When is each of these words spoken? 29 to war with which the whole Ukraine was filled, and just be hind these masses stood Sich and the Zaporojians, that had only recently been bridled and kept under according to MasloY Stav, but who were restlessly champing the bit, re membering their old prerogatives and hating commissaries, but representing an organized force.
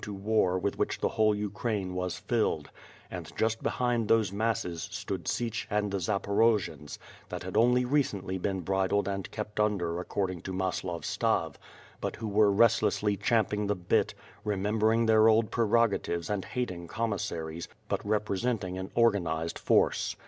29 0.03 0.15
to 0.19 0.27
war 0.27 0.57
with 0.57 0.79
which 0.79 0.99
the 0.99 1.09
whole 1.09 1.35
Ukraine 1.35 1.93
was 1.93 2.17
filled, 2.17 2.71
and 3.11 3.31
just 3.37 3.61
be 3.61 3.69
hind 3.69 4.07
these 4.07 4.31
masses 4.33 4.81
stood 4.91 5.27
Sich 5.27 5.67
and 5.69 5.91
the 5.91 5.99
Zaporojians, 5.99 6.97
that 7.29 7.43
had 7.43 7.55
only 7.55 7.85
recently 7.85 8.39
been 8.39 8.61
bridled 8.61 9.07
and 9.07 9.29
kept 9.29 9.59
under 9.59 9.99
according 9.99 10.41
to 10.41 10.53
MasloY 10.53 11.01
Stav, 11.03 11.53
but 11.99 12.15
who 12.15 12.27
were 12.27 12.51
restlessly 12.51 13.15
champing 13.15 13.67
the 13.67 13.75
bit, 13.75 14.15
re 14.43 14.55
membering 14.55 15.05
their 15.05 15.27
old 15.27 15.51
prerogatives 15.51 16.31
and 16.31 16.45
hating 16.45 16.87
commissaries, 16.87 17.67
but 17.87 18.03
representing 18.03 18.79
an 18.79 18.89
organized 18.95 19.59
force. 19.59 20.15